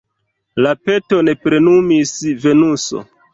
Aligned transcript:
La 0.65 0.71
peton 0.87 1.29
plenumis 1.43 2.15
Venuso. 2.47 3.05